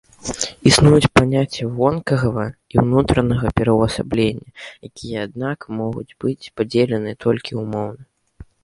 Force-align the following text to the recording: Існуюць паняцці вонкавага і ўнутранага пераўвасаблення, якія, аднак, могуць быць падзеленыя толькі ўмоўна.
Існуюць 0.69 1.09
паняцці 1.19 1.67
вонкавага 1.79 2.47
і 2.77 2.81
ўнутранага 2.85 3.47
пераўвасаблення, 3.61 4.47
якія, 4.91 5.17
аднак, 5.31 5.59
могуць 5.85 6.11
быць 6.27 6.51
падзеленыя 6.57 7.15
толькі 7.29 7.51
ўмоўна. 7.63 8.03